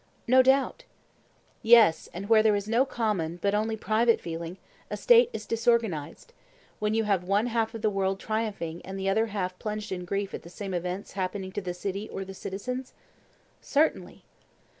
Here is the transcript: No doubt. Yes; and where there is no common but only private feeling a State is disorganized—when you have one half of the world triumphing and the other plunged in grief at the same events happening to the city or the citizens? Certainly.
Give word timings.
No 0.25 0.41
doubt. 0.41 0.83
Yes; 1.61 2.09
and 2.11 2.27
where 2.27 2.41
there 2.41 2.55
is 2.55 2.67
no 2.67 2.85
common 2.85 3.37
but 3.39 3.53
only 3.53 3.77
private 3.77 4.19
feeling 4.19 4.57
a 4.89 4.97
State 4.97 5.29
is 5.31 5.45
disorganized—when 5.45 6.95
you 6.95 7.03
have 7.03 7.23
one 7.23 7.45
half 7.45 7.75
of 7.75 7.83
the 7.83 7.89
world 7.91 8.19
triumphing 8.19 8.81
and 8.83 8.97
the 8.97 9.07
other 9.09 9.31
plunged 9.59 9.91
in 9.91 10.05
grief 10.05 10.33
at 10.33 10.41
the 10.41 10.49
same 10.49 10.73
events 10.73 11.11
happening 11.11 11.51
to 11.51 11.61
the 11.61 11.75
city 11.75 12.09
or 12.09 12.25
the 12.25 12.33
citizens? 12.33 12.93
Certainly. 13.61 14.23